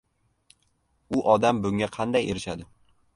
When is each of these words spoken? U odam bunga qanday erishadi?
U 1.17 1.21
odam 1.33 1.59
bunga 1.65 1.89
qanday 1.99 2.27
erishadi? 2.33 2.67